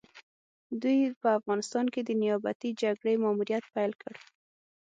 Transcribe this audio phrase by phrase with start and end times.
[0.81, 4.15] دوی په افغانستان کې د نيابتي جګړې ماموريت پيل کړ.